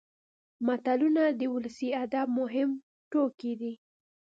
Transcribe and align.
متلونه 0.65 1.23
د 1.39 1.41
ولسي 1.53 1.89
ادب 2.03 2.27
مهم 2.39 2.69
توکي 3.11 3.53
دي 3.59 3.73